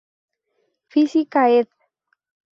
Física, 0.87 1.47
Ed. 1.59 1.67